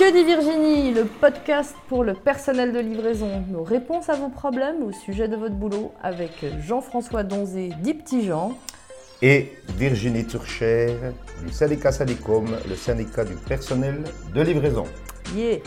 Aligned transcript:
Que 0.00 0.10
dit 0.12 0.24
Virginie 0.24 0.94
Le 0.94 1.04
podcast 1.04 1.76
pour 1.86 2.04
le 2.04 2.14
personnel 2.14 2.72
de 2.72 2.78
livraison. 2.78 3.44
Nos 3.50 3.62
réponses 3.62 4.08
à 4.08 4.14
vos 4.14 4.30
problèmes 4.30 4.82
au 4.82 4.92
sujet 4.92 5.28
de 5.28 5.36
votre 5.36 5.56
boulot 5.56 5.92
avec 6.02 6.42
Jean-François 6.62 7.22
Donzé, 7.22 7.72
dit 7.82 7.92
Petit 7.92 8.24
Jean. 8.24 8.52
Et 9.20 9.52
Virginie 9.76 10.26
Turcher 10.26 10.96
du 11.44 11.52
syndicat 11.52 11.92
Sadicom, 11.92 12.46
le 12.66 12.76
syndicat 12.76 13.26
du 13.26 13.34
personnel 13.34 14.04
de 14.34 14.40
livraison. 14.40 14.84
Yeah 15.36 15.58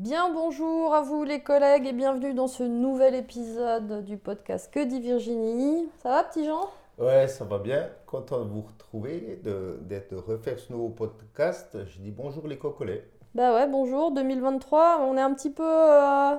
Bien 0.00 0.30
bonjour 0.32 0.94
à 0.94 1.02
vous 1.02 1.24
les 1.24 1.40
collègues 1.40 1.88
et 1.88 1.92
bienvenue 1.92 2.34
dans 2.34 2.46
ce 2.46 2.62
nouvel 2.62 3.16
épisode 3.16 4.04
du 4.04 4.16
podcast 4.16 4.70
Que 4.72 4.84
dit 4.84 5.00
Virginie 5.00 5.88
Ça 6.04 6.10
va 6.10 6.22
petit 6.22 6.44
Jean? 6.44 6.70
Ouais, 6.98 7.26
ça 7.28 7.44
va 7.46 7.58
bien. 7.58 7.88
Content 8.06 8.44
de 8.44 8.50
vous 8.50 8.60
retrouver, 8.62 9.40
de, 9.42 9.78
d'être 9.82 10.10
de 10.10 10.16
refaire 10.16 10.58
ce 10.58 10.70
nouveau 10.72 10.90
podcast. 10.90 11.76
Je 11.86 11.98
dis 12.00 12.10
bonjour 12.10 12.46
les 12.48 12.58
cocolets. 12.58 13.08
Bah 13.34 13.54
ouais, 13.54 13.68
bonjour, 13.68 14.12
2023, 14.12 15.00
on 15.02 15.16
est 15.16 15.20
un 15.20 15.34
petit 15.34 15.50
peu... 15.50 15.62
euh, 15.64 16.34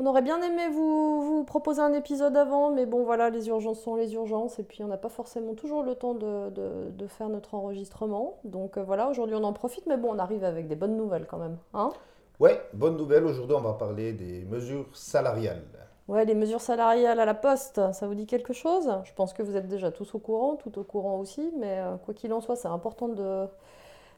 On 0.00 0.06
aurait 0.06 0.22
bien 0.22 0.42
aimé 0.42 0.68
vous, 0.72 1.22
vous 1.22 1.44
proposer 1.44 1.80
un 1.82 1.92
épisode 1.94 2.36
avant, 2.36 2.70
mais 2.72 2.86
bon 2.86 3.04
voilà, 3.04 3.30
les 3.30 3.48
urgences 3.48 3.80
sont 3.82 3.96
les 3.96 4.14
urgences, 4.14 4.58
et 4.58 4.64
puis 4.64 4.82
on 4.84 4.88
n'a 4.88 4.98
pas 4.98 5.08
forcément 5.10 5.54
toujours 5.54 5.82
le 5.84 5.94
temps 5.96 6.14
de, 6.14 6.50
de- 6.50 6.90
de 6.90 7.06
faire 7.06 7.28
notre 7.30 7.54
enregistrement. 7.54 8.38
Donc 8.44 8.78
euh, 8.78 8.82
voilà, 8.84 9.08
aujourd'hui 9.08 9.36
on 9.36 9.44
en 9.44 9.52
profite, 9.54 9.86
mais 9.86 9.96
bon, 9.98 10.14
on 10.14 10.18
arrive 10.18 10.44
avec 10.44 10.68
des 10.68 10.76
bonnes 10.76 10.96
nouvelles 10.96 11.26
quand 11.26 11.38
même. 11.38 11.58
Hein? 11.74 11.90
Ouais, 12.38 12.60
bonne 12.72 12.96
nouvelle. 12.96 13.24
Aujourd'hui, 13.26 13.56
on 13.56 13.60
va 13.62 13.74
parler 13.74 14.12
des 14.12 14.44
mesures 14.44 14.86
salariales. 14.94 15.62
Ouais, 16.08 16.24
les 16.24 16.34
mesures 16.34 16.60
salariales 16.60 17.20
à 17.20 17.24
la 17.24 17.34
poste, 17.34 17.80
ça 17.92 18.06
vous 18.06 18.14
dit 18.14 18.26
quelque 18.26 18.52
chose? 18.52 18.90
Je 19.04 19.12
pense 19.14 19.32
que 19.32 19.42
vous 19.42 19.56
êtes 19.56 19.68
déjà 19.68 19.90
tous 19.90 20.14
au 20.14 20.18
courant, 20.18 20.56
tout 20.56 20.78
au 20.78 20.84
courant 20.84 21.18
aussi, 21.18 21.52
mais 21.58 21.78
euh, 21.80 21.96
quoi 21.96 22.14
qu'il 22.14 22.32
en 22.32 22.40
soit, 22.40 22.56
c'est 22.56 22.68
important 22.68 23.08
de, 23.08 23.46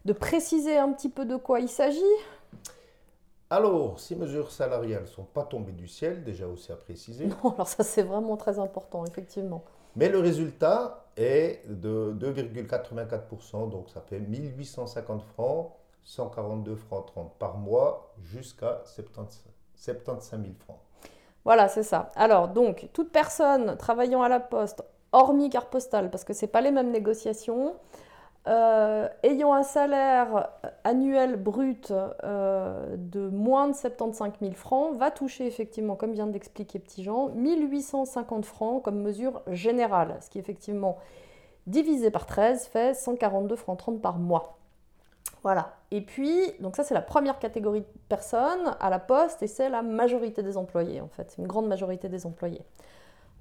de 0.04 0.12
préciser 0.12 0.76
un 0.76 0.92
petit 0.92 1.08
peu 1.08 1.24
de 1.24 1.36
quoi 1.36 1.60
il 1.60 1.68
s'agit. 1.68 2.00
Alors, 3.50 3.98
ces 3.98 4.14
mesures 4.14 4.50
salariales 4.50 5.02
ne 5.02 5.06
sont 5.06 5.24
pas 5.24 5.44
tombées 5.44 5.72
du 5.72 5.88
ciel, 5.88 6.22
déjà 6.22 6.46
aussi 6.46 6.70
à 6.70 6.76
préciser. 6.76 7.26
Non, 7.42 7.52
alors 7.54 7.68
ça 7.68 7.82
c'est 7.82 8.02
vraiment 8.02 8.36
très 8.36 8.58
important, 8.58 9.04
effectivement. 9.06 9.64
Mais 9.96 10.08
le 10.10 10.18
résultat 10.18 11.06
est 11.16 11.62
de 11.66 12.14
2,84%, 12.20 13.70
donc 13.70 13.88
ça 13.88 14.02
fait 14.02 14.20
1850 14.20 15.22
francs, 15.22 15.72
142 16.04 16.76
francs 16.76 17.06
30 17.06 17.32
par 17.38 17.56
mois, 17.56 18.12
jusqu'à 18.22 18.82
70 18.84 19.44
75 19.74 20.40
000 20.40 20.52
francs. 20.58 20.78
Voilà, 21.48 21.68
c'est 21.68 21.82
ça. 21.82 22.10
Alors, 22.14 22.48
donc, 22.48 22.90
toute 22.92 23.10
personne 23.10 23.78
travaillant 23.78 24.20
à 24.20 24.28
la 24.28 24.38
poste, 24.38 24.84
hormis 25.12 25.48
carte 25.48 25.70
postale, 25.70 26.10
parce 26.10 26.22
que 26.22 26.34
ce 26.34 26.44
pas 26.44 26.60
les 26.60 26.70
mêmes 26.70 26.90
négociations, 26.90 27.74
euh, 28.48 29.08
ayant 29.22 29.54
un 29.54 29.62
salaire 29.62 30.50
annuel 30.84 31.36
brut 31.36 31.90
euh, 31.90 32.94
de 32.98 33.30
moins 33.30 33.68
de 33.68 33.74
75 33.74 34.32
000 34.42 34.52
francs, 34.52 34.94
va 34.98 35.10
toucher 35.10 35.46
effectivement, 35.46 35.96
comme 35.96 36.12
vient 36.12 36.26
d'expliquer 36.26 36.78
Petit 36.80 37.02
Jean, 37.02 37.30
1850 37.30 38.44
francs 38.44 38.82
comme 38.82 39.00
mesure 39.00 39.40
générale, 39.46 40.18
ce 40.20 40.28
qui 40.28 40.38
effectivement, 40.38 40.98
divisé 41.66 42.10
par 42.10 42.26
13, 42.26 42.66
fait 42.66 42.92
142 42.92 43.56
francs 43.56 43.78
30 43.78 44.02
par 44.02 44.18
mois. 44.18 44.57
Voilà. 45.42 45.76
Et 45.90 46.00
puis, 46.00 46.52
donc 46.60 46.76
ça 46.76 46.84
c'est 46.84 46.94
la 46.94 47.02
première 47.02 47.38
catégorie 47.38 47.80
de 47.80 47.86
personnes 48.08 48.76
à 48.80 48.90
la 48.90 48.98
poste 48.98 49.42
et 49.42 49.46
c'est 49.46 49.68
la 49.68 49.82
majorité 49.82 50.42
des 50.42 50.56
employés 50.56 51.00
en 51.00 51.08
fait, 51.08 51.30
c'est 51.30 51.38
une 51.38 51.48
grande 51.48 51.68
majorité 51.68 52.08
des 52.08 52.26
employés. 52.26 52.62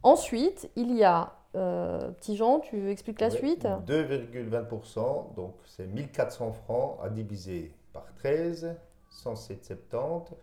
Ensuite, 0.03 0.69
il 0.75 0.95
y 0.95 1.03
a, 1.03 1.33
euh, 1.55 2.11
petit 2.11 2.37
Jean, 2.37 2.59
tu 2.59 2.91
expliques 2.91 3.19
la 3.19 3.29
suite? 3.29 3.65
2,20%, 3.65 5.35
donc 5.35 5.55
c'est 5.65 5.87
1400 5.87 6.53
francs 6.53 6.99
à 7.03 7.09
diviser 7.09 7.73
par 7.93 8.05
13, 8.19 8.75
107,70. 9.11 10.33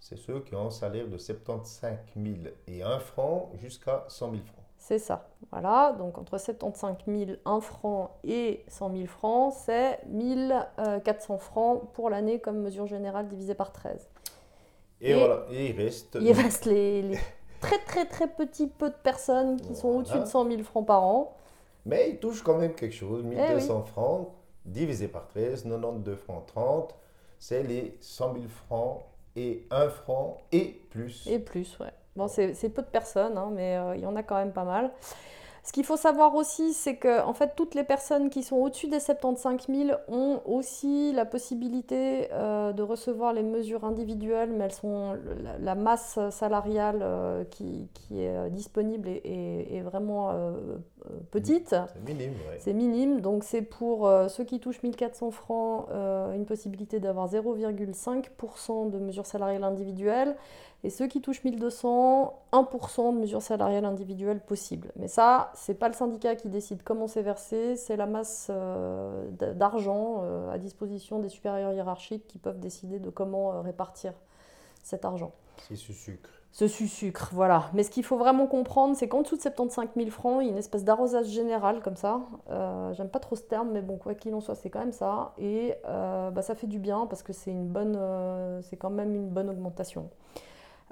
C'est 0.00 0.18
ceux 0.18 0.40
qui 0.40 0.54
ont 0.54 0.66
un 0.66 0.70
salaire 0.70 1.08
de 1.08 1.16
75 1.16 1.98
001 2.68 2.98
francs 2.98 3.50
jusqu'à 3.56 4.04
100 4.08 4.30
000 4.32 4.42
francs. 4.44 4.63
C'est 4.86 4.98
ça. 4.98 5.30
Voilà, 5.50 5.94
donc 5.98 6.18
entre 6.18 6.36
75 6.36 6.96
000 7.06 7.30
1 7.46 7.60
franc 7.60 8.18
et 8.22 8.66
100 8.68 8.92
000 8.92 9.06
francs, 9.06 9.54
c'est 9.64 9.98
1400 10.08 11.38
francs 11.38 11.90
pour 11.94 12.10
l'année 12.10 12.38
comme 12.38 12.58
mesure 12.60 12.86
générale 12.86 13.26
divisée 13.26 13.54
par 13.54 13.72
13. 13.72 14.10
Et, 15.00 15.12
Et- 15.12 15.14
voilà, 15.14 15.46
et 15.50 15.70
il 15.70 15.80
reste. 15.80 16.18
Il 16.20 16.30
reste 16.32 16.66
les, 16.66 17.00
les 17.00 17.18
très 17.62 17.78
très 17.78 18.04
très 18.04 18.28
petits 18.28 18.66
peu 18.66 18.90
de 18.90 18.94
personnes 19.02 19.58
qui 19.58 19.74
sont 19.74 19.88
au-dessus 19.88 20.18
de 20.20 20.26
100 20.26 20.50
000 20.50 20.62
francs 20.64 20.86
par 20.86 21.02
an. 21.02 21.34
Mais 21.86 22.10
il 22.10 22.18
touche 22.18 22.42
quand 22.42 22.58
même 22.58 22.74
quelque 22.74 22.94
chose. 22.94 23.22
Eh 23.24 23.28
1200 23.34 23.84
francs 23.84 24.28
divisé 24.66 25.08
par 25.08 25.28
13, 25.28 25.62
92 25.64 26.14
francs 26.16 26.44
30. 26.48 26.94
C'est 27.38 27.62
les 27.62 27.96
100 28.00 28.34
000 28.34 28.44
francs 28.66 29.00
et 29.34 29.66
1 29.70 29.88
franc 29.88 30.42
et 30.52 30.78
plus. 30.90 31.26
Et 31.26 31.38
plus, 31.38 31.78
ouais. 31.78 31.92
Bon, 32.16 32.28
c'est 32.28 32.68
peu 32.68 32.82
de 32.82 32.86
personnes, 32.86 33.36
hein, 33.36 33.50
mais 33.52 33.76
euh, 33.76 33.96
il 33.96 34.02
y 34.02 34.06
en 34.06 34.14
a 34.14 34.22
quand 34.22 34.36
même 34.36 34.52
pas 34.52 34.64
mal. 34.64 34.92
Ce 35.64 35.72
qu'il 35.72 35.84
faut 35.84 35.96
savoir 35.96 36.34
aussi, 36.34 36.74
c'est 36.74 36.96
que 36.96 37.22
en 37.22 37.32
fait, 37.32 37.54
toutes 37.56 37.74
les 37.74 37.84
personnes 37.84 38.28
qui 38.30 38.42
sont 38.42 38.56
au-dessus 38.56 38.86
des 38.86 39.00
75 39.00 39.66
000 39.68 39.98
ont 40.08 40.42
aussi 40.44 41.12
la 41.12 41.24
possibilité 41.24 42.28
euh, 42.32 42.72
de 42.72 42.82
recevoir 42.82 43.32
les 43.32 43.42
mesures 43.42 43.84
individuelles, 43.84 44.50
mais 44.52 44.64
elles 44.64 44.72
sont 44.72 45.16
la, 45.58 45.74
masse 45.74 46.18
salariale 46.30 47.00
euh, 47.02 47.44
qui, 47.44 47.88
est 48.12 48.50
disponible 48.50 49.08
est, 49.08 49.80
vraiment 49.80 50.32
petite. 51.30 51.70
C'est 51.70 52.04
minime, 52.04 52.32
ouais. 52.32 52.58
C'est 52.58 52.72
minime, 52.72 53.20
donc 53.20 53.44
c'est 53.44 53.62
pour 53.62 54.06
euh, 54.06 54.28
ceux 54.28 54.44
qui 54.44 54.60
touchent 54.60 54.82
1400 54.82 55.30
francs 55.30 55.86
euh, 55.90 56.34
une 56.34 56.46
possibilité 56.46 57.00
d'avoir 57.00 57.28
0,5% 57.28 58.90
de 58.90 58.98
mesures 58.98 59.26
salariales 59.26 59.64
individuelles 59.64 60.36
et 60.84 60.90
ceux 60.90 61.06
qui 61.06 61.22
touchent 61.22 61.42
1200, 61.42 62.42
1% 62.52 63.14
de 63.14 63.18
mesures 63.18 63.40
salariales 63.40 63.86
individuelles 63.86 64.40
possibles. 64.40 64.92
Mais 64.96 65.08
ça, 65.08 65.50
c'est 65.54 65.74
pas 65.74 65.88
le 65.88 65.94
syndicat 65.94 66.36
qui 66.36 66.50
décide 66.50 66.82
comment 66.82 67.08
c'est 67.08 67.22
versé, 67.22 67.74
c'est 67.76 67.96
la 67.96 68.06
masse 68.06 68.48
euh, 68.50 69.30
d'argent 69.30 70.20
euh, 70.22 70.52
à 70.52 70.58
disposition 70.58 71.20
des 71.20 71.30
supérieurs 71.30 71.72
hiérarchiques 71.72 72.26
qui 72.28 72.38
peuvent 72.38 72.60
décider 72.60 72.98
de 72.98 73.08
comment 73.08 73.54
euh, 73.54 73.60
répartir 73.62 74.12
cet 74.82 75.06
argent. 75.06 75.32
C'est 75.66 75.76
ce 75.76 75.94
sucre. 75.94 76.28
Ce 76.54 76.68
sucre, 76.68 77.30
voilà. 77.32 77.64
Mais 77.74 77.82
ce 77.82 77.90
qu'il 77.90 78.04
faut 78.04 78.16
vraiment 78.16 78.46
comprendre, 78.46 78.94
c'est 78.94 79.08
qu'en 79.08 79.22
dessous 79.22 79.36
de 79.36 79.42
75 79.42 79.88
000 79.96 80.08
francs, 80.10 80.38
il 80.40 80.46
y 80.46 80.48
a 80.50 80.52
une 80.52 80.58
espèce 80.58 80.84
d'arrosage 80.84 81.26
général 81.26 81.80
comme 81.82 81.96
ça. 81.96 82.20
Euh, 82.48 82.94
J'aime 82.94 83.08
pas 83.08 83.18
trop 83.18 83.34
ce 83.34 83.42
terme, 83.42 83.72
mais 83.72 83.82
bon, 83.82 83.96
quoi 83.96 84.14
qu'il 84.14 84.32
en 84.36 84.40
soit, 84.40 84.54
c'est 84.54 84.70
quand 84.70 84.78
même 84.78 84.92
ça. 84.92 85.32
Et 85.36 85.74
euh, 85.84 86.30
bah, 86.30 86.42
ça 86.42 86.54
fait 86.54 86.68
du 86.68 86.78
bien 86.78 87.06
parce 87.06 87.24
que 87.24 87.32
c'est 87.32 87.50
une 87.50 87.66
bonne, 87.66 87.96
euh, 87.98 88.62
c'est 88.62 88.76
quand 88.76 88.90
même 88.90 89.16
une 89.16 89.28
bonne 89.30 89.50
augmentation. 89.50 90.10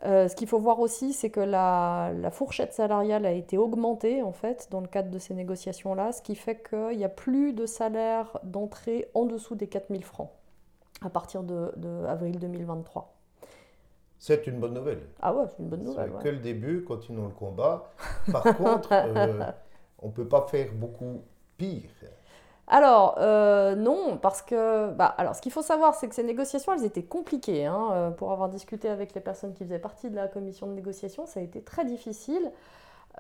Ce 0.04 0.34
qu'il 0.34 0.48
faut 0.48 0.58
voir 0.58 0.80
aussi, 0.80 1.12
c'est 1.12 1.30
que 1.30 1.38
la, 1.38 2.10
la 2.12 2.32
fourchette 2.32 2.72
salariale 2.72 3.24
a 3.24 3.30
été 3.30 3.56
augmentée 3.56 4.20
en 4.20 4.32
fait 4.32 4.66
dans 4.72 4.80
le 4.80 4.88
cadre 4.88 5.12
de 5.12 5.18
ces 5.20 5.32
négociations-là, 5.32 6.10
ce 6.10 6.22
qui 6.22 6.34
fait 6.34 6.60
qu'il 6.68 6.98
n'y 6.98 7.04
a 7.04 7.08
plus 7.08 7.52
de 7.52 7.66
salaire 7.66 8.36
d'entrée 8.42 9.08
en 9.14 9.26
dessous 9.26 9.54
des 9.54 9.68
4 9.68 9.90
000 9.90 10.02
francs 10.02 10.30
à 11.02 11.08
partir 11.08 11.44
de, 11.44 11.72
de 11.76 12.04
avril 12.06 12.40
2023. 12.40 13.11
C'est 14.22 14.46
une 14.46 14.60
bonne 14.60 14.74
nouvelle. 14.74 15.02
Ah 15.20 15.34
ouais, 15.34 15.46
c'est 15.48 15.60
une 15.60 15.68
bonne 15.68 15.82
nouvelle. 15.82 16.12
ouais. 16.12 16.22
que 16.22 16.28
le 16.28 16.38
début, 16.38 16.84
continuons 16.84 17.24
le 17.24 17.34
combat. 17.34 17.90
Par 18.30 18.44
contre, 18.56 18.90
euh, 18.92 19.50
on 19.98 20.06
ne 20.06 20.12
peut 20.12 20.28
pas 20.28 20.46
faire 20.48 20.68
beaucoup 20.74 21.22
pire. 21.58 21.90
Alors, 22.68 23.16
euh, 23.18 23.74
non, 23.74 24.18
parce 24.18 24.40
que. 24.40 24.92
Bah, 24.92 25.06
alors, 25.18 25.34
ce 25.34 25.42
qu'il 25.42 25.50
faut 25.50 25.60
savoir, 25.60 25.96
c'est 25.96 26.06
que 26.06 26.14
ces 26.14 26.22
négociations, 26.22 26.72
elles 26.72 26.84
étaient 26.84 27.02
compliquées. 27.02 27.66
hein, 27.66 27.88
euh, 27.90 28.10
pour 28.12 28.30
avoir 28.30 28.48
discuté 28.48 28.88
avec 28.88 29.12
les 29.16 29.20
personnes 29.20 29.54
qui 29.54 29.64
faisaient 29.64 29.80
partie 29.80 30.08
de 30.08 30.14
la 30.14 30.28
commission 30.28 30.68
de 30.68 30.74
négociation, 30.74 31.26
ça 31.26 31.40
a 31.40 31.42
été 31.42 31.60
très 31.60 31.84
difficile. 31.84 32.52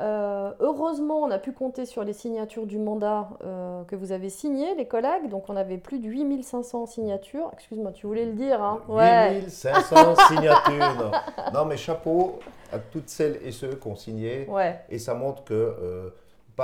Euh, 0.00 0.52
heureusement, 0.60 1.18
on 1.20 1.30
a 1.30 1.38
pu 1.38 1.52
compter 1.52 1.84
sur 1.84 2.02
les 2.02 2.14
signatures 2.14 2.66
du 2.66 2.78
mandat 2.78 3.28
euh, 3.44 3.84
que 3.84 3.94
vous 3.94 4.12
avez 4.12 4.30
signé, 4.30 4.74
les 4.74 4.86
collègues. 4.86 5.28
Donc, 5.28 5.48
on 5.48 5.56
avait 5.56 5.76
plus 5.76 5.98
de 5.98 6.08
8500 6.08 6.86
signatures. 6.86 7.50
Excuse-moi, 7.52 7.92
tu 7.92 8.06
voulais 8.06 8.24
le 8.24 8.32
dire, 8.32 8.62
hein 8.62 8.80
8500 8.88 10.14
signatures. 10.28 10.94
Non. 10.96 11.10
Non, 11.52 11.64
mais 11.66 11.76
chapeau 11.76 12.38
à 12.72 12.78
toutes 12.78 13.10
celles 13.10 13.38
et 13.44 13.52
ceux 13.52 13.74
qui 13.74 13.86
ont 13.86 13.96
signé. 13.96 14.46
Ouais. 14.48 14.80
Et 14.88 14.98
ça 14.98 15.14
montre 15.14 15.44
que 15.44 15.52
euh, 15.52 16.10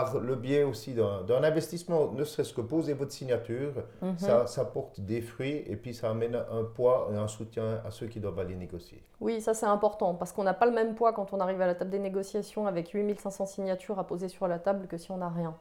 par 0.04 0.18
le 0.20 0.34
biais 0.36 0.62
aussi 0.64 0.94
d'un 0.94 1.42
investissement, 1.44 2.12
ne 2.12 2.24
serait-ce 2.24 2.52
que 2.52 2.60
poser 2.60 2.92
votre 2.94 3.12
signature, 3.12 3.72
Mhm. 4.02 4.18
ça, 4.18 4.46
ça 4.46 4.64
porte 4.64 5.00
des 5.00 5.20
fruits 5.20 5.64
et 5.66 5.76
puis 5.76 5.94
ça 5.94 6.10
amène 6.10 6.36
un 6.36 6.64
poids 6.64 7.08
et 7.12 7.16
un 7.16 7.28
soutien 7.28 7.80
à 7.86 7.90
ceux 7.90 8.06
qui 8.06 8.20
doivent 8.20 8.38
aller 8.38 8.54
négocier. 8.54 9.02
Oui, 9.20 9.40
ça 9.40 9.54
c'est 9.54 9.66
important 9.66 10.14
parce 10.14 10.32
qu'on 10.32 10.44
n'a 10.44 10.54
pas 10.54 10.66
le 10.66 10.72
même 10.72 10.94
poids 10.94 11.12
quand 11.12 11.32
on 11.32 11.40
arrive 11.40 11.60
à 11.60 11.66
la 11.66 11.74
table 11.74 11.90
des 11.90 11.98
négociations 11.98 12.66
avec 12.66 12.88
8500 12.90 13.46
signatures 13.46 13.98
à 13.98 14.04
poser 14.06 14.28
sur 14.28 14.46
la 14.48 14.58
table 14.58 14.86
que 14.86 14.96
si 14.96 15.10
on 15.10 15.18
n'a 15.18 15.28
rien. 15.28 15.54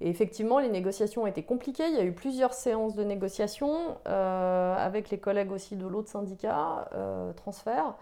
Et 0.00 0.08
effectivement, 0.10 0.58
les 0.58 0.68
négociations 0.68 1.22
ont 1.22 1.26
été 1.26 1.44
compliquées. 1.44 1.86
Il 1.88 1.94
y 1.94 1.98
a 1.98 2.04
eu 2.04 2.12
plusieurs 2.12 2.52
séances 2.52 2.94
de 2.96 3.04
négociation 3.04 3.96
euh, 4.08 4.74
avec 4.76 5.10
les 5.10 5.18
collègues 5.18 5.52
aussi 5.52 5.76
de 5.76 5.86
l'autre 5.86 6.08
syndicat, 6.08 6.88
euh, 6.94 7.32
transfert. 7.32 7.94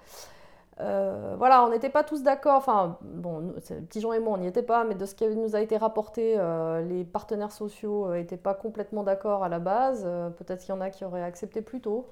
Euh, 0.81 1.35
voilà, 1.37 1.65
on 1.65 1.71
n'était 1.71 1.91
pas 1.91 2.03
tous 2.03 2.23
d'accord, 2.23 2.57
enfin, 2.57 2.99
bon, 3.03 3.53
Petit 3.89 4.01
Jean 4.01 4.13
et 4.13 4.21
moi, 4.21 4.35
on 4.35 4.39
n'y 4.39 4.47
était 4.47 4.63
pas, 4.63 4.85
mais 4.85 4.95
de 4.95 5.05
ce 5.05 5.15
qui 5.15 5.27
nous 5.29 5.55
a 5.55 5.61
été 5.61 5.77
rapporté, 5.77 6.35
euh, 6.39 6.81
les 6.83 7.05
partenaires 7.05 7.53
sociaux 7.53 8.13
n'étaient 8.13 8.37
pas 8.37 8.55
complètement 8.55 9.03
d'accord 9.03 9.45
à 9.45 9.49
la 9.49 9.59
base. 9.59 10.05
Peut-être 10.39 10.61
qu'il 10.61 10.75
y 10.75 10.79
en 10.79 10.81
a 10.81 10.91
qui 10.91 11.05
auraient 11.05 11.23
accepté 11.23 11.63
plus 11.63 11.81
tôt 11.81 12.09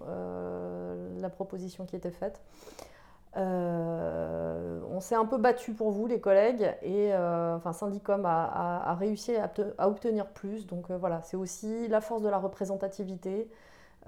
la 1.20 1.30
proposition 1.30 1.86
qui 1.86 1.96
était 1.96 2.10
faite. 2.10 2.40
on 3.36 5.00
s'est 5.00 5.14
un 5.14 5.26
peu 5.26 5.38
battu 5.38 5.72
pour 5.72 5.90
vous, 5.90 6.06
les 6.06 6.20
collègues, 6.20 6.74
et 6.82 7.14
enfin, 7.14 7.72
Syndicom 7.72 8.24
a, 8.26 8.94
réussi 8.98 9.36
à, 9.36 9.88
obtenir 9.88 10.26
plus. 10.26 10.66
Donc 10.66 10.90
voilà, 10.90 11.22
c'est 11.22 11.36
aussi 11.36 11.88
la 11.88 12.00
force 12.00 12.22
de 12.22 12.28
la 12.28 12.38
représentativité. 12.38 13.48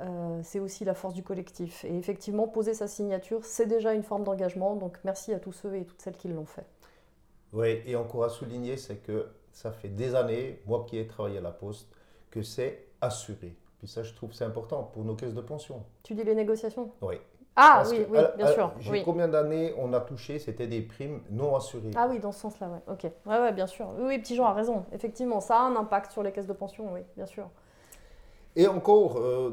Euh, 0.00 0.40
c'est 0.42 0.58
aussi 0.58 0.84
la 0.84 0.94
force 0.94 1.14
du 1.14 1.22
collectif. 1.22 1.84
Et 1.84 1.96
effectivement, 1.96 2.48
poser 2.48 2.74
sa 2.74 2.86
signature, 2.86 3.44
c'est 3.44 3.66
déjà 3.66 3.92
une 3.92 4.02
forme 4.02 4.24
d'engagement. 4.24 4.76
Donc 4.76 4.98
merci 5.04 5.32
à 5.34 5.38
tous 5.38 5.52
ceux 5.52 5.76
et 5.76 5.84
toutes 5.84 6.00
celles 6.00 6.16
qui 6.16 6.28
l'ont 6.28 6.46
fait. 6.46 6.66
Oui, 7.52 7.82
et 7.84 7.96
encore 7.96 8.24
à 8.24 8.30
souligner, 8.30 8.76
c'est 8.78 8.96
que 8.96 9.28
ça 9.52 9.70
fait 9.70 9.88
des 9.88 10.14
années, 10.14 10.62
moi 10.66 10.86
qui 10.88 10.98
ai 10.98 11.06
travaillé 11.06 11.38
à 11.38 11.42
la 11.42 11.50
Poste, 11.50 11.88
que 12.30 12.42
c'est 12.42 12.86
assuré. 13.00 13.54
Puis 13.78 13.88
ça, 13.88 14.02
je 14.02 14.14
trouve 14.14 14.32
c'est 14.32 14.44
important 14.44 14.84
pour 14.84 15.04
nos 15.04 15.14
caisses 15.14 15.34
de 15.34 15.40
pension. 15.42 15.84
Tu 16.02 16.14
dis 16.14 16.24
les 16.24 16.34
négociations? 16.34 16.90
Oui. 17.02 17.16
Ah 17.54 17.82
oui, 17.90 18.06
oui, 18.08 18.18
bien 18.38 18.46
sûr. 18.46 18.72
J'ai 18.80 19.02
combien 19.02 19.28
d'années 19.28 19.74
on 19.76 19.92
a 19.92 20.00
touché? 20.00 20.38
C'était 20.38 20.66
des 20.66 20.80
primes 20.80 21.20
non 21.28 21.54
assurées. 21.54 21.90
Ah 21.94 22.06
oui, 22.08 22.18
dans 22.18 22.32
ce 22.32 22.40
sens-là, 22.40 22.68
ouais. 22.68 22.80
Ok. 22.90 23.02
Ouais, 23.26 23.38
ouais, 23.38 23.52
bien 23.52 23.66
sûr. 23.66 23.90
Oui, 23.98 24.04
oui, 24.06 24.18
Petit 24.20 24.36
Jean 24.36 24.46
a 24.46 24.54
raison. 24.54 24.86
Effectivement, 24.90 25.40
ça 25.40 25.58
a 25.58 25.62
un 25.64 25.76
impact 25.76 26.12
sur 26.12 26.22
les 26.22 26.32
caisses 26.32 26.46
de 26.46 26.54
pension, 26.54 26.90
oui, 26.94 27.00
bien 27.14 27.26
sûr. 27.26 27.50
Et 28.54 28.66
encore, 28.66 29.16
euh, 29.16 29.50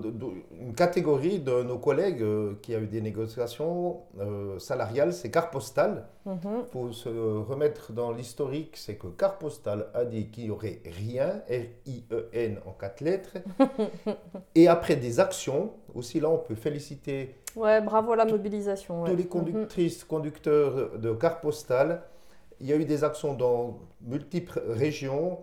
une 0.60 0.74
catégorie 0.74 1.40
de 1.40 1.63
nos 1.63 1.78
collègues 1.78 2.22
euh, 2.22 2.56
qui 2.62 2.75
a 2.75 2.80
eu 2.80 2.88
des 2.88 3.00
négociations 3.00 4.01
euh, 4.19 4.60
salariales, 4.60 5.13
c'est 5.13 5.31
Carpostal. 5.31 6.06
Il 6.25 6.34
mhm. 6.34 6.66
faut 6.69 6.92
se 6.92 7.07
remettre 7.07 7.94
dans 7.94 8.12
l'historique, 8.12 8.75
c'est 8.75 8.96
que 8.96 9.07
Carpostal 9.07 9.88
a 9.94 10.04
dit 10.04 10.28
qu'il 10.28 10.46
n'y 10.46 10.50
aurait 10.50 10.81
rien, 10.84 11.42
R-I-E-N 11.50 12.60
en 12.66 12.72
quatre 12.72 13.00
lettres. 13.00 13.38
et 14.56 14.68
après 14.68 14.98
des 14.98 15.22
actions, 15.22 15.72
aussi 15.95 16.19
là 16.19 16.30
on 16.30 16.38
peut 16.38 16.56
féliciter. 16.56 17.36
Ouais, 17.56 17.80
bravo 17.80 18.12
à 18.12 18.18
la 18.18 18.25
mobilisation. 18.25 19.06
Tous 19.06 19.16
les 19.16 19.24
mhm. 19.24 19.30
conductrices, 19.30 20.04
conducteurs 20.04 21.00
de 21.00 21.13
Carpostal. 21.13 22.02
Il 22.60 22.68
y 22.68 22.74
a 22.74 22.75
eu 22.75 22.84
des 22.84 23.06
actions 23.06 23.34
dans 23.34 23.80
multiples 24.02 24.62
régions 24.68 25.40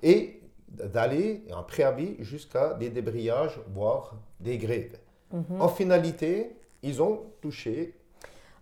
et 0.00 0.39
d'aller 0.70 1.44
en 1.54 1.62
préavis 1.62 2.16
jusqu'à 2.20 2.74
des 2.74 2.90
débrayages, 2.90 3.60
voire 3.74 4.14
des 4.38 4.58
grèves. 4.58 4.98
Mhm. 5.32 5.60
En 5.60 5.68
finalité, 5.68 6.56
ils 6.82 7.02
ont 7.02 7.20
touché. 7.40 7.94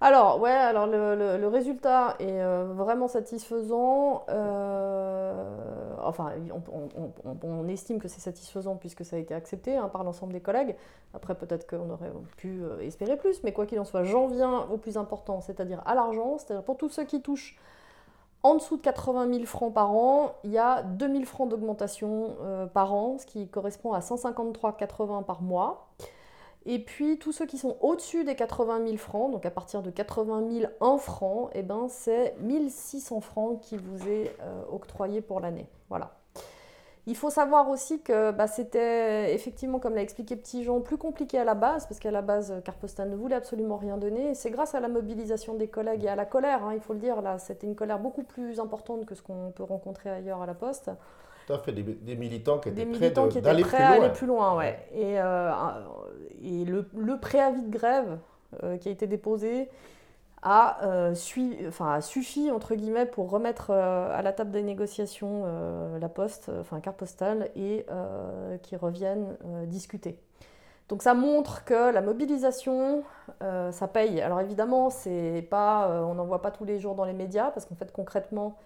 Alors, 0.00 0.40
ouais, 0.40 0.50
alors 0.50 0.86
le, 0.86 1.48
résultat 1.48 2.14
est 2.20 2.40
euh, 2.40 2.72
vraiment 2.72 3.08
satisfaisant. 3.08 4.24
Euh, 4.28 5.94
enfin, 6.04 6.32
on, 7.42 7.66
estime 7.68 7.98
que 7.98 8.06
c'est 8.06 8.20
satisfaisant 8.20 8.76
puisque 8.76 9.04
ça 9.04 9.16
a 9.16 9.18
été 9.18 9.34
accepté 9.34 9.76
hein, 9.76 9.88
par 9.88 10.04
l'ensemble 10.04 10.32
des 10.32 10.40
collègues. 10.40 10.76
Après, 11.14 11.34
peut-être 11.34 11.68
qu'on 11.68 11.90
aurait 11.90 12.12
pu 12.36 12.62
euh, 12.62 12.78
espérer 12.80 13.16
plus, 13.16 13.42
mais 13.42 13.52
quoi 13.52 13.66
qu'il 13.66 13.80
en 13.80 13.84
soit, 13.84 14.04
j'en 14.04 14.28
viens 14.28 14.68
au 14.70 14.76
plus 14.76 14.96
important, 14.96 15.40
c'est-à-dire 15.40 15.82
à, 15.84 15.96
l'argent, 15.96 16.38
c'est-à-dire 16.38 16.62
pour 16.62 16.76
tous 16.76 16.90
ceux 16.90 17.04
qui 17.04 17.20
touchent 17.20 17.58
en 18.42 18.54
dessous 18.54 18.76
de 18.76 18.82
80 18.82 19.32
000 19.32 19.44
francs 19.46 19.74
par 19.74 19.90
an, 19.90 20.34
il 20.44 20.50
y 20.50 20.58
a 20.58 20.82
2 20.82 21.08
000 21.08 21.24
francs 21.24 21.48
d'augmentation 21.48 22.36
euh, 22.40 22.66
par 22.66 22.92
an, 22.94 23.18
ce 23.18 23.26
qui 23.26 23.48
correspond 23.48 23.92
à 23.92 24.00
153,80 24.00 25.24
par 25.24 25.42
mois. 25.42 25.88
Et 26.66 26.78
puis 26.78 27.18
tous 27.18 27.32
ceux 27.32 27.46
qui 27.46 27.56
sont 27.56 27.76
au-dessus 27.80 28.24
des 28.24 28.34
80 28.34 28.84
000 28.84 28.96
francs, 28.98 29.32
donc 29.32 29.46
à 29.46 29.50
partir 29.50 29.82
de 29.82 29.90
80 29.90 30.68
001 30.80 30.98
francs, 30.98 31.50
eh 31.54 31.62
ben, 31.62 31.86
c'est 31.88 32.36
1600 32.40 33.20
francs 33.20 33.60
qui 33.60 33.76
vous 33.76 34.06
est 34.08 34.36
euh, 34.40 34.62
octroyé 34.70 35.20
pour 35.20 35.40
l'année. 35.40 35.68
Voilà. 35.88 36.17
Il 37.08 37.16
faut 37.16 37.30
savoir 37.30 37.70
aussi 37.70 38.02
que 38.02 38.32
bah, 38.32 38.46
c'était 38.46 39.34
effectivement, 39.34 39.78
comme 39.78 39.94
l'a 39.94 40.02
expliqué 40.02 40.36
Petit 40.36 40.62
Jean, 40.62 40.80
plus 40.80 40.98
compliqué 40.98 41.38
à 41.38 41.44
la 41.44 41.54
base, 41.54 41.86
parce 41.86 41.98
qu'à 41.98 42.10
la 42.10 42.20
base, 42.20 42.60
Carpostal 42.66 43.08
ne 43.08 43.16
voulait 43.16 43.34
absolument 43.34 43.78
rien 43.78 43.96
donner. 43.96 44.34
C'est 44.34 44.50
grâce 44.50 44.74
à 44.74 44.80
la 44.80 44.88
mobilisation 44.88 45.54
des 45.54 45.68
collègues 45.68 46.04
et 46.04 46.08
à 46.08 46.16
la 46.16 46.26
colère, 46.26 46.64
hein, 46.64 46.72
il 46.74 46.80
faut 46.80 46.92
le 46.92 46.98
dire, 46.98 47.22
là, 47.22 47.38
c'était 47.38 47.66
une 47.66 47.74
colère 47.74 47.98
beaucoup 47.98 48.24
plus 48.24 48.60
importante 48.60 49.06
que 49.06 49.14
ce 49.14 49.22
qu'on 49.22 49.52
peut 49.52 49.62
rencontrer 49.62 50.10
ailleurs 50.10 50.42
à 50.42 50.46
la 50.46 50.52
Poste. 50.52 50.90
Tout 51.46 51.54
à 51.54 51.58
fait, 51.60 51.72
des, 51.72 52.14
militants 52.14 52.58
qui 52.58 52.68
étaient 52.68 52.84
prêts, 52.84 53.78
à 53.78 53.92
aller 53.92 54.10
plus 54.10 54.26
loin. 54.26 54.54
Ouais. 54.54 54.78
Et, 54.92 55.18
euh, 55.18 55.50
et 56.42 56.66
le, 56.66 56.84
préavis 57.18 57.62
de 57.62 57.70
grève 57.70 58.18
euh, 58.62 58.76
qui 58.76 58.90
a 58.90 58.92
été 58.92 59.06
déposé, 59.06 59.70
a, 60.42 60.84
euh, 60.84 61.14
enfin, 61.66 62.00
suffi 62.00 62.50
entre 62.50 62.74
guillemets 62.74 63.06
pour 63.06 63.30
remettre 63.30 63.70
euh, 63.70 64.16
à 64.16 64.22
la 64.22 64.32
table 64.32 64.50
des 64.50 64.62
négociations 64.62 65.42
euh, 65.46 65.98
la 65.98 66.08
poste, 66.08 66.50
enfin 66.60 66.80
carte 66.80 66.96
postale, 66.96 67.50
et 67.56 67.86
qui 68.62 68.76
reviennent 68.76 69.36
discuter. 69.66 70.18
Donc 70.88 71.02
ça 71.02 71.12
montre 71.12 71.64
que 71.64 71.92
la 71.92 72.00
mobilisation, 72.00 73.02
ça 73.40 73.88
paye. 73.88 74.20
Alors 74.20 74.40
évidemment, 74.40 74.90
c'est 74.90 75.46
pas, 75.50 76.02
on 76.04 76.14
n'en 76.14 76.24
voit 76.24 76.40
pas 76.40 76.50
tous 76.50 76.64
les 76.64 76.78
jours 76.78 76.94
dans 76.94 77.04
les 77.04 77.12
médias 77.12 77.50
parce 77.50 77.66
qu'en 77.66 77.74
fait 77.74 77.92
concrètement, 77.92 78.56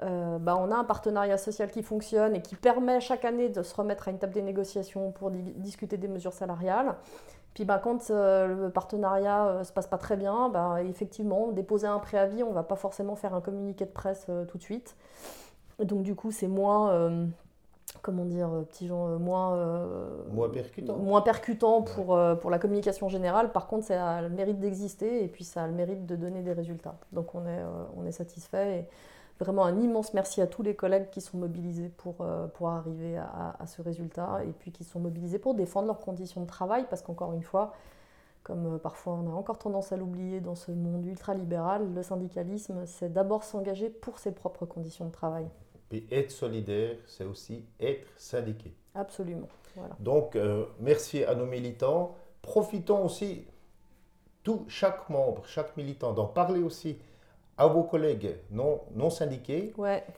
bah, 0.00 0.56
on 0.58 0.70
a 0.70 0.76
un 0.76 0.84
partenariat 0.84 1.38
social 1.38 1.70
qui 1.70 1.82
fonctionne 1.82 2.36
et 2.36 2.42
qui 2.42 2.54
permet 2.54 3.00
chaque 3.00 3.24
année 3.24 3.48
de 3.48 3.62
se 3.62 3.74
remettre 3.74 4.08
à 4.08 4.10
une 4.10 4.18
table 4.18 4.34
des 4.34 4.42
négociations 4.42 5.10
pour 5.12 5.30
discuter 5.30 5.96
des 5.96 6.08
mesures 6.08 6.34
salariales. 6.34 6.96
Puis 7.54 7.64
bah, 7.64 7.80
quand 7.82 8.10
euh, 8.10 8.66
le 8.66 8.70
partenariat 8.70 9.44
ne 9.44 9.60
euh, 9.60 9.64
se 9.64 9.72
passe 9.72 9.86
pas 9.86 9.96
très 9.96 10.16
bien, 10.16 10.48
bah, 10.48 10.82
effectivement, 10.82 11.52
déposer 11.52 11.86
un 11.86 12.00
préavis, 12.00 12.42
on 12.42 12.50
ne 12.50 12.54
va 12.54 12.64
pas 12.64 12.74
forcément 12.74 13.14
faire 13.14 13.32
un 13.32 13.40
communiqué 13.40 13.84
de 13.84 13.90
presse 13.90 14.26
euh, 14.28 14.44
tout 14.44 14.58
de 14.58 14.62
suite. 14.62 14.96
Donc 15.78 16.02
du 16.02 16.14
coup, 16.14 16.30
c'est 16.30 16.46
moins, 16.46 17.26
comment 18.00 18.24
dire, 18.24 18.48
petit 18.68 18.86
gens, 18.86 19.18
moins, 19.18 19.76
moins 20.32 20.48
percutant, 20.48 20.96
moins 20.96 21.20
percutant 21.20 21.82
pour, 21.82 22.16
pour 22.40 22.50
la 22.50 22.60
communication 22.60 23.08
générale. 23.08 23.50
Par 23.50 23.66
contre, 23.66 23.86
ça 23.86 24.08
a 24.08 24.22
le 24.22 24.28
mérite 24.28 24.60
d'exister 24.60 25.24
et 25.24 25.26
puis 25.26 25.42
ça 25.42 25.64
a 25.64 25.66
le 25.66 25.72
mérite 25.72 26.06
de 26.06 26.14
donner 26.14 26.42
des 26.42 26.52
résultats. 26.52 26.94
Donc 27.10 27.34
on 27.34 27.44
est, 27.44 27.60
on 27.96 28.06
est 28.06 28.12
satisfait. 28.12 28.78
Et, 28.78 28.88
Vraiment 29.40 29.64
un 29.64 29.80
immense 29.80 30.14
merci 30.14 30.40
à 30.40 30.46
tous 30.46 30.62
les 30.62 30.76
collègues 30.76 31.10
qui 31.10 31.20
sont 31.20 31.38
mobilisés 31.38 31.88
pour, 31.88 32.20
euh, 32.20 32.46
pour 32.46 32.68
arriver 32.68 33.16
à, 33.16 33.66
ce 33.66 33.82
résultat 33.82 34.42
et 34.44 34.52
puis 34.52 34.70
qui 34.70 34.84
sont 34.84 35.00
mobilisés 35.00 35.40
pour 35.40 35.54
défendre 35.54 35.88
leurs 35.88 35.98
conditions 35.98 36.42
de 36.42 36.46
travail 36.46 36.86
parce 36.88 37.02
qu'encore 37.02 37.32
une 37.32 37.42
fois, 37.42 37.72
comme 38.44 38.74
euh, 38.74 38.78
parfois 38.78 39.14
on 39.14 39.28
a 39.28 39.34
encore 39.34 39.58
tendance 39.58 39.90
à 39.90 39.96
l'oublier 39.96 40.40
dans 40.40 40.54
ce 40.54 40.70
monde 40.70 41.04
ultralibéral, 41.04 41.92
le 41.92 42.02
syndicalisme, 42.04 42.86
c'est 42.86 43.12
d'abord 43.12 43.42
s'engager 43.42 43.90
pour 43.90 44.18
ses 44.18 44.32
propres 44.32 44.66
conditions 44.66 45.06
de 45.06 45.12
travail. 45.12 45.48
Et 45.90 46.06
être 46.12 46.30
solidaire, 46.30 46.96
c'est 47.06 47.24
aussi 47.24 47.64
être 47.80 48.08
syndiqué. 48.16 48.72
Absolument. 48.94 49.48
Donc, 49.98 50.36
euh, 50.36 50.66
merci 50.80 51.24
à 51.24 51.34
nos 51.34 51.46
militants. 51.46 52.14
Profitons 52.42 53.04
aussi, 53.04 53.44
tout, 54.42 54.64
chaque 54.68 55.08
membre, 55.08 55.44
chaque 55.46 55.76
militant, 55.76 56.12
d'en 56.12 56.26
parler 56.26 56.62
aussi 56.62 56.98
à 57.56 57.66
vos 57.66 57.84
collègues 57.84 58.36
non, 58.50 58.80
non 58.94 59.10
syndiqués 59.10 59.72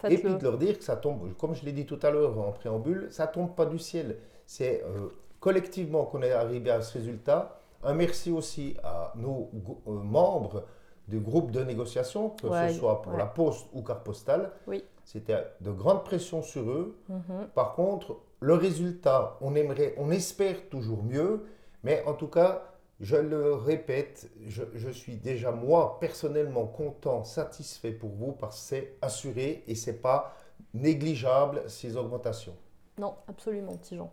et 0.08 0.18
puis 0.18 0.34
de 0.34 0.42
leur 0.42 0.58
dire 0.58 0.78
que 0.78 0.84
ça 0.84 0.96
tombe, 0.96 1.34
comme 1.36 1.54
je 1.54 1.64
l'ai 1.64 1.72
dit 1.72 1.86
tout 1.86 1.98
à 2.02 2.10
l'heure 2.10 2.38
en 2.38 2.52
préambule, 2.52 3.08
ça 3.10 3.26
tombe 3.26 3.54
pas 3.54 3.66
du 3.66 3.78
ciel. 3.78 4.16
C'est 4.46 4.82
euh, 4.84 5.08
collectivement 5.40 6.04
qu'on 6.04 6.22
est 6.22 6.32
arrivé 6.32 6.70
à 6.70 6.80
ce 6.80 6.98
résultat. 6.98 7.60
Un 7.82 7.94
merci 7.94 8.32
aussi 8.32 8.76
à 8.82 9.12
nos 9.16 9.50
euh, 9.86 9.92
membres 9.92 10.64
du 11.08 11.20
groupe 11.20 11.50
de 11.50 11.62
négociation, 11.62 12.30
que 12.30 12.48
ce 12.48 12.74
soit 12.78 13.02
pour 13.02 13.12
la 13.12 13.26
poste 13.26 13.66
ou 13.72 13.82
carte 13.82 14.02
postale. 14.04 14.50
Oui. 14.66 14.82
C'était 15.04 15.44
de 15.60 15.70
grandes 15.70 16.04
pressions 16.04 16.42
sur 16.42 16.68
eux. 16.68 16.96
Mhm. 17.08 17.48
Par 17.54 17.74
contre, 17.74 18.16
le 18.40 18.54
résultat, 18.54 19.36
on 19.40 19.54
aimerait, 19.54 19.94
on 19.98 20.10
espère 20.10 20.68
toujours 20.68 21.04
mieux, 21.04 21.44
mais 21.84 22.02
en 22.06 22.14
tout 22.14 22.26
cas, 22.26 22.64
je 23.00 23.16
le 23.16 23.54
répète, 23.54 24.30
je, 24.46 24.90
suis 24.90 25.16
déjà 25.16 25.50
moi 25.50 25.98
personnellement 26.00 26.66
content, 26.66 27.24
satisfait 27.24 27.92
pour 27.92 28.10
vous 28.10 28.32
parce 28.32 28.56
que 28.56 28.62
c'est 28.68 28.96
assuré 29.02 29.64
et 29.66 29.74
c'est 29.74 30.00
pas 30.00 30.34
négligeable 30.72 31.62
ces 31.68 31.96
augmentations. 31.96 32.56
Non, 32.98 33.14
absolument, 33.28 33.76
petit 33.76 33.96
Jean. 33.96 34.10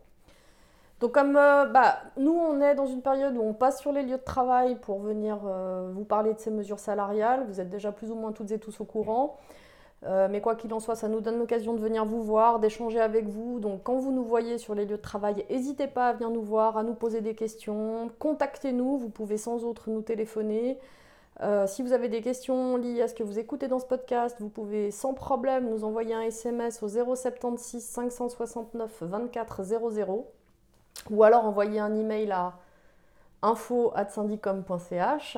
Donc 1.00 1.14
comme 1.14 1.36
euh, 1.38 1.66
bah, 1.66 1.98
nous, 2.18 2.34
on 2.34 2.62
est 2.62 2.76
dans 2.76 2.86
une 2.86 3.02
période 3.02 3.36
où 3.36 3.42
on 3.42 3.54
passe 3.54 3.80
sur 3.80 3.92
les 3.92 4.04
lieux 4.04 4.18
de 4.18 4.24
travail 4.24 4.76
pour 4.76 5.00
venir 5.00 5.40
euh, 5.46 5.92
vous 5.94 6.06
parler 6.06 6.34
de 6.34 6.40
ces 6.40 6.52
mesures 6.52 6.80
salariales, 6.80 7.46
vous 7.48 7.60
êtes 7.60 7.70
déjà 7.70 7.92
plus 7.92 8.12
ou 8.12 8.16
moins 8.16 8.32
toutes 8.32 8.52
et 8.52 8.60
tous 8.60 8.80
au 8.82 8.86
courant. 8.86 9.38
Euh, 10.06 10.28
mais 10.30 10.42
quoi 10.42 10.56
qu'il 10.56 10.74
en 10.74 10.80
soit, 10.82 10.96
ça 10.96 11.08
nous 11.08 11.22
donne 11.22 11.40
l'occasion 11.40 11.74
de 11.74 11.80
venir 11.80 12.04
vous 12.04 12.22
voir, 12.22 12.60
d'échanger 12.60 13.00
avec 13.00 13.28
vous. 13.28 13.60
Donc 13.60 13.84
quand 13.84 13.96
vous 13.96 14.12
nous 14.12 14.26
voyez 14.26 14.58
sur 14.58 14.76
les 14.76 14.86
lieux 14.86 14.98
de 14.98 15.02
travail, 15.02 15.46
n'hésitez 15.50 15.88
pas 15.88 16.10
à 16.10 16.14
venir 16.14 16.30
nous 16.30 16.42
voir, 16.42 16.78
à 16.78 16.84
nous 16.84 16.94
poser 16.94 17.22
des 17.22 17.36
questions. 17.36 18.12
Contactez-nous, 18.20 18.98
vous 18.98 19.10
pouvez 19.10 19.38
sans 19.38 19.64
autre 19.64 19.90
nous 19.90 20.02
téléphoner. 20.02 20.78
Euh, 21.42 21.66
si 21.68 21.82
vous 21.82 21.94
avez 21.94 22.10
des 22.10 22.22
questions 22.22 22.78
liées 22.78 23.02
à 23.02 23.08
ce 23.08 23.16
que 23.16 23.24
vous 23.24 23.40
écoutez 23.40 23.68
dans 23.68 23.80
ce 23.80 23.86
podcast, 23.86 24.38
vous 24.40 24.50
pouvez 24.50 24.92
sans 24.92 25.14
problème 25.14 25.70
nous 25.70 25.84
envoyer 25.84 26.14
un 26.14 26.22
SMS 26.22 26.84
au 26.84 26.90
076 26.90 27.82
569 27.84 29.02
24 29.02 29.64
00 29.64 30.28
ou 31.10 31.24
alors 31.24 31.46
envoyer 31.46 31.80
un 31.80 31.96
email 31.96 32.32
à 32.32 32.54
info.syndicom.ch. 33.42 35.38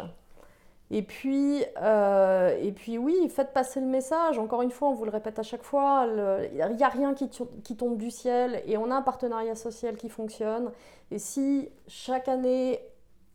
Et 0.92 1.02
puis, 1.02 1.64
euh, 1.82 2.56
et 2.62 2.72
puis 2.72 2.98
oui, 2.98 3.28
faites 3.30 3.54
passer 3.54 3.80
le 3.80 3.88
message. 3.88 4.38
Encore 4.38 4.62
une 4.62 4.70
fois, 4.70 4.90
on 4.90 4.94
vous 4.94 5.06
le 5.06 5.12
répète 5.12 5.40
à 5.40 5.44
chaque 5.44 5.64
fois, 5.64 6.08
il 6.08 6.76
n'y 6.76 6.84
a 6.84 6.90
rien 6.90 7.16
qui, 7.16 7.76
tombe 7.76 7.98
du 7.98 8.12
ciel 8.12 8.62
et 8.66 8.78
on 8.78 8.92
a 8.92 8.96
un 8.96 9.02
partenariat 9.02 9.56
social 9.56 9.98
qui 9.98 10.10
fonctionne. 10.10 10.72
Et 11.10 11.18
si 11.18 11.70
chaque 11.88 12.28
année, 12.28 12.80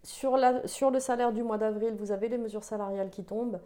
sur 0.04 0.36
le 0.36 1.00
salaire 1.00 1.32
du 1.32 1.42
mois 1.42 1.58
d'avril, 1.58 1.94
vous 1.98 2.12
avez 2.12 2.28
les 2.28 2.38
mesures 2.38 2.64
salariales 2.64 3.10
qui 3.10 3.24
tombent, 3.24 3.60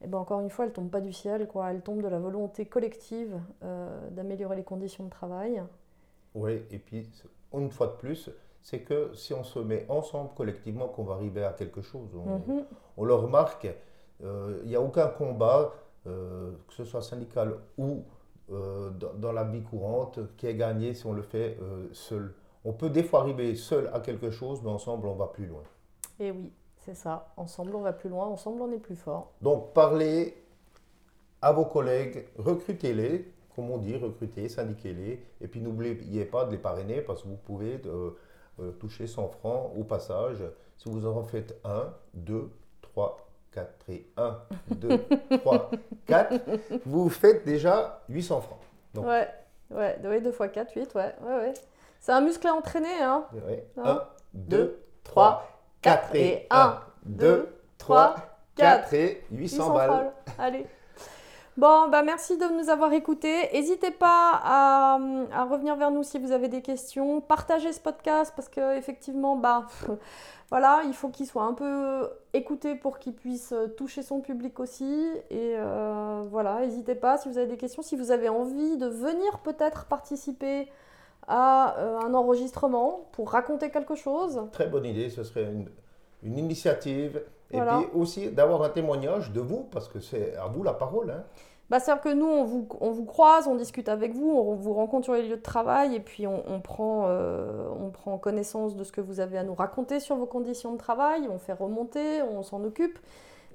et 0.00 0.04
eh 0.04 0.08
ben 0.08 0.18
encore 0.18 0.40
une 0.40 0.50
fois, 0.50 0.66
elles 0.66 0.72
ne 0.72 0.74
tombent 0.74 0.90
pas 0.90 1.00
du 1.00 1.12
ciel, 1.12 1.46
quoi. 1.46 1.70
elles 1.70 1.80
tombent 1.80 2.02
de 2.02 2.08
la 2.08 2.18
volonté 2.18 2.66
collective 2.66 3.40
euh, 3.62 4.10
d'améliorer 4.10 4.56
les 4.56 4.62
conditions 4.62 5.04
de 5.04 5.08
travail. 5.08 5.62
Oui, 6.34 6.62
et 6.70 6.78
puis, 6.78 7.08
une 7.54 7.70
fois 7.70 7.86
de 7.86 7.92
plus, 7.92 8.30
c'est 8.66 8.80
que 8.80 9.14
si 9.14 9.32
on 9.32 9.44
se 9.44 9.60
met 9.60 9.86
ensemble 9.88 10.30
collectivement, 10.36 10.88
qu'on 10.88 11.04
va 11.04 11.14
arriver 11.14 11.44
à 11.44 11.52
quelque 11.52 11.82
chose. 11.82 12.10
On, 12.16 12.38
mhm. 12.38 13.06
le 13.06 13.14
remarque, 13.14 13.68
euh, 14.24 14.58
il 14.64 14.70
n'y 14.70 14.74
a 14.74 14.80
aucun 14.80 15.06
combat, 15.06 15.72
euh, 16.08 16.50
que 16.66 16.74
ce 16.74 16.84
soit 16.84 17.00
syndical 17.00 17.58
ou 17.78 18.02
dans, 18.48 19.14
dans, 19.14 19.32
la 19.32 19.44
vie 19.44 19.62
courante, 19.62 20.18
qui 20.36 20.48
est 20.48 20.56
gagné 20.56 20.94
si 20.94 21.06
on 21.06 21.12
le 21.12 21.22
fait 21.22 21.58
seul. 21.92 22.32
On 22.64 22.72
peut 22.72 22.90
des 22.90 23.02
fois 23.04 23.20
arriver 23.20 23.54
seul 23.54 23.88
à 23.92 24.00
quelque 24.00 24.30
chose, 24.30 24.60
mais 24.62 24.70
ensemble, 24.70 25.06
on 25.06 25.14
va 25.14 25.28
plus 25.28 25.46
loin. 25.46 25.62
Et 26.18 26.32
oui, 26.32 26.52
c'est 26.78 26.94
ça. 26.94 27.32
Ensemble, 27.36 27.74
on 27.76 27.82
va 27.82 27.92
plus 27.92 28.08
loin. 28.08 28.26
Ensemble, 28.26 28.62
on 28.62 28.72
est 28.72 28.78
plus 28.78 28.94
fort. 28.94 29.32
Donc, 29.42 29.72
parlez 29.74 30.36
à 31.42 31.52
vos 31.52 31.64
collègues, 31.64 32.26
recrutez-les, 32.38 33.32
comme 33.54 33.70
on 33.70 33.78
dit, 33.78 33.96
recrutez, 33.96 34.48
syndiquez-les. 34.48 35.24
Et 35.40 35.48
puis, 35.48 35.60
n'oubliez 35.60 36.24
pas 36.24 36.44
de 36.44 36.52
les 36.52 36.58
parrainer 36.58 37.00
parce 37.00 37.22
que 37.22 37.28
vous 37.28 37.36
pouvez 37.36 37.80
euh, 38.60 38.72
toucher 38.72 39.06
100 39.06 39.28
francs 39.28 39.72
au 39.76 39.84
passage. 39.84 40.42
Si 40.76 40.88
vous 40.88 41.06
en 41.06 41.22
faites 41.22 41.58
1, 41.64 41.92
2, 42.14 42.50
3, 42.82 43.16
4 43.52 43.90
et 43.90 44.06
1, 44.16 44.38
2, 44.76 44.88
3, 45.38 45.70
4, 46.06 46.40
vous 46.84 47.08
faites 47.08 47.44
déjà 47.44 48.02
800 48.08 48.40
francs. 48.40 48.58
Donc, 48.94 49.06
ouais, 49.06 49.28
ouais, 49.70 49.98
2 50.02 50.16
x 50.16 50.38
4, 50.52 50.72
8, 50.74 50.94
ouais, 50.94 51.14
ouais, 51.22 51.36
ouais. 51.36 51.54
C'est 52.00 52.12
un 52.12 52.20
muscle 52.20 52.46
à 52.46 52.54
entraîner, 52.54 53.02
hein 53.02 53.26
1, 53.82 54.02
2, 54.34 54.82
3, 55.04 55.46
4 55.82 56.14
et 56.14 56.46
1, 56.50 56.80
2, 57.04 57.48
3, 57.78 58.16
4 58.56 58.94
et 58.94 59.24
800, 59.30 59.74
balles. 59.74 60.12
Allez. 60.38 60.66
Bon, 61.56 61.88
bah 61.88 62.02
merci 62.02 62.36
de 62.36 62.44
nous 62.44 62.68
avoir 62.68 62.92
écoutés. 62.92 63.48
N'hésitez 63.54 63.90
pas 63.90 64.40
à, 64.44 64.98
revenir 65.50 65.74
vers 65.76 65.90
nous 65.90 66.02
si 66.02 66.18
vous 66.18 66.32
avez 66.32 66.48
des 66.48 66.60
questions. 66.60 67.22
Partagez 67.22 67.72
ce 67.72 67.80
podcast 67.80 68.34
parce 68.36 68.50
que 68.50 68.76
effectivement, 68.76 69.36
bah 69.36 69.66
voilà, 70.50 70.82
il 70.86 70.92
faut 70.92 71.08
qu'il 71.08 71.24
soit 71.26 71.44
un 71.44 71.54
peu 71.54 72.10
écouté 72.34 72.74
pour 72.74 72.98
qu'il 72.98 73.14
puisse 73.14 73.54
toucher 73.78 74.02
son 74.02 74.20
public 74.20 74.60
aussi. 74.60 75.08
Et 75.30 75.54
euh, 75.56 76.24
voilà, 76.30 76.60
n'hésitez 76.60 76.94
pas 76.94 77.16
si 77.16 77.30
vous 77.30 77.38
avez 77.38 77.46
des 77.46 77.56
questions, 77.56 77.80
si 77.80 77.96
vous 77.96 78.10
avez 78.10 78.28
envie 78.28 78.76
de 78.76 78.86
venir 78.86 79.38
peut-être 79.38 79.86
participer 79.86 80.68
à 81.26 81.78
euh, 81.78 82.00
un 82.00 82.12
enregistrement 82.12 83.08
pour 83.12 83.30
raconter 83.30 83.70
quelque 83.70 83.94
chose. 83.94 84.42
Très 84.52 84.66
bonne 84.66 84.84
idée, 84.84 85.08
ce 85.08 85.24
serait 85.24 85.50
une, 86.22 86.36
initiative. 86.36 87.22
Et 87.52 87.60
puis 87.60 87.88
aussi 87.94 88.30
d'avoir 88.30 88.62
un 88.62 88.68
témoignage 88.68 89.32
de 89.32 89.40
vous, 89.40 89.68
parce 89.70 89.88
que 89.88 90.00
c'est 90.00 90.36
à 90.36 90.46
vous 90.46 90.62
la 90.62 90.72
parole. 90.72 91.10
Hein. 91.10 91.24
Bah, 91.68 91.80
C'est-à-dire 91.80 92.02
que 92.02 92.12
nous, 92.12 92.26
on 92.26 92.44
vous, 92.44 92.68
on 92.80 92.90
vous, 92.90 93.04
croise, 93.04 93.48
on 93.48 93.56
discute 93.56 93.88
avec 93.88 94.14
vous, 94.14 94.30
on 94.30 94.54
vous 94.54 94.72
rencontre 94.72 95.04
sur 95.04 95.14
les 95.14 95.28
lieux 95.28 95.36
de 95.36 95.42
travail 95.42 95.96
et 95.96 96.00
puis 96.00 96.26
on, 96.26 96.60
prend, 96.60 97.06
euh, 97.06 97.68
on 97.80 97.90
prend 97.90 98.18
connaissance 98.18 98.76
de 98.76 98.84
ce 98.84 98.92
que 98.92 99.00
vous 99.00 99.18
avez 99.18 99.36
à 99.36 99.42
nous 99.42 99.54
raconter 99.54 99.98
sur 99.98 100.14
vos 100.16 100.26
conditions 100.26 100.72
de 100.72 100.78
travail, 100.78 101.28
on 101.28 101.38
fait 101.38 101.52
remonter, 101.52 102.22
on 102.22 102.42
s'en 102.42 102.62
occupe. 102.62 102.98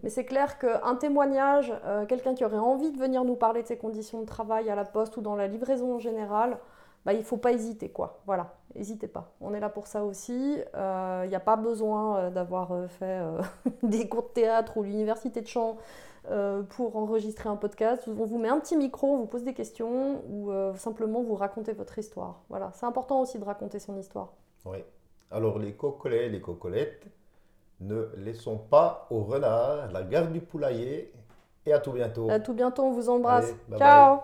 Mais 0.04 0.10
c'est 0.10 0.26
clair 0.26 0.58
qu'un 0.58 0.96
témoignage, 0.96 1.74
euh, 1.86 2.06
quelqu'un 2.06 2.34
qui 2.34 2.44
aurait 2.44 2.58
envie 2.58 2.92
de 2.92 2.98
venir 2.98 3.24
nous 3.24 3.36
parler 3.36 3.62
de 3.62 3.68
ses 3.68 3.78
conditions 3.78 4.20
de 4.20 4.26
travail 4.26 4.70
à 4.70 4.76
la 4.76 4.84
poste 4.84 5.16
ou 5.18 5.22
dans 5.22 5.36
la 5.36 5.48
livraison 5.48 5.96
en 5.96 6.00
général, 6.00 6.58
bah, 7.06 7.14
il 7.14 7.20
ne 7.20 7.24
faut 7.24 7.38
pas 7.38 7.52
hésiter, 7.52 7.90
quoi. 7.90 8.20
Voilà, 8.26 8.54
n'hésitez 8.76 9.08
pas. 9.08 9.32
On 9.42 9.54
est 9.54 9.60
là 9.60 9.70
pour 9.70 9.88
ça 9.88 10.04
aussi. 10.04 10.54
Il 10.56 10.66
euh, 10.76 11.26
n'y 11.28 11.36
a 11.36 11.40
pas 11.40 11.56
besoin 11.56 12.18
euh, 12.18 12.30
d'avoir 12.30 12.72
euh, 12.72 12.88
fait 12.88 13.22
des 13.84 14.08
cours 14.08 14.24
de 14.24 14.34
théâtre 14.34 14.78
ou 14.78 14.84
l'université 14.84 15.42
de 15.42 15.48
chant 15.48 15.78
pour 16.70 16.98
enregistrer 16.98 17.50
un 17.50 17.56
podcast. 17.56 18.08
On 18.08 18.26
vous 18.26 18.38
met 18.38 18.48
un 18.48 18.60
petit 18.60 18.78
micro, 18.78 19.08
on 19.08 19.18
vous 19.18 19.26
pose 19.26 19.44
des 19.44 19.56
questions 19.56 20.22
ou 20.30 20.52
simplement 20.76 21.24
vous 21.24 21.34
racontez 21.34 21.74
votre 21.74 21.98
histoire. 21.98 22.44
Voilà, 22.48 22.70
c'est 22.76 22.86
important 22.86 23.22
aussi 23.22 23.40
de 23.40 23.44
raconter 23.44 23.80
son 23.80 23.98
histoire. 23.98 24.32
Oui. 24.66 24.78
Alors 25.32 25.58
les 25.58 25.74
cocolets, 25.74 26.30
les 26.30 26.40
cocolettes, 26.40 27.08
ne 27.80 28.08
laissons 28.18 28.60
pas 28.60 29.08
au 29.10 29.24
renard 29.24 29.92
la 29.92 30.04
garde 30.04 30.32
du 30.32 30.42
poulailler. 30.42 31.12
Et 31.66 31.74
à 31.74 31.80
tout 31.80 31.92
bientôt. 31.92 32.30
À 32.30 32.40
tout 32.40 32.54
bientôt, 32.54 32.84
on 32.84 32.92
vous 32.92 33.10
embrasse. 33.10 33.56
Ciao 33.76 34.20